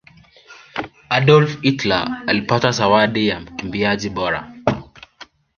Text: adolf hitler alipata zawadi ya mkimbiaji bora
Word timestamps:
adolf 1.09 1.61
hitler 1.61 2.23
alipata 2.27 2.71
zawadi 2.71 3.27
ya 3.27 3.39
mkimbiaji 3.39 4.09
bora 4.09 4.53